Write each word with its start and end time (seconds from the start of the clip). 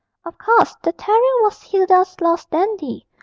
Of 0.25 0.35
course 0.39 0.75
the 0.81 0.93
terrier 0.93 1.43
was 1.43 1.61
Hilda's 1.61 2.19
lost 2.21 2.49
Dandy. 2.49 3.05